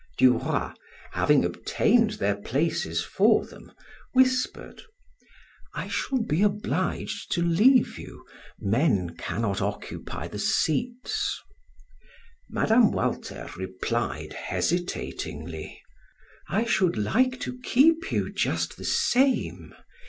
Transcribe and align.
Du 0.17 0.35
Roy, 0.39 0.71
having 1.11 1.45
obtained 1.45 2.13
their 2.13 2.35
places 2.35 3.03
for 3.05 3.45
them, 3.45 3.71
whispered: 4.13 4.81
"I 5.75 5.89
shall 5.89 6.17
be 6.23 6.41
obliged 6.41 7.31
to 7.33 7.43
leave 7.43 7.99
you; 7.99 8.25
men 8.59 9.15
cannot 9.15 9.61
occupy 9.61 10.27
the 10.27 10.39
seats." 10.39 11.39
Mme. 12.49 12.89
Walter 12.89 13.47
replied 13.55 14.33
hesitatingly: 14.33 15.79
"I 16.49 16.65
should 16.65 16.97
like 16.97 17.39
to 17.41 17.59
keep 17.59 18.11
you, 18.11 18.33
just 18.33 18.77
the 18.77 18.85
same. 18.85 19.75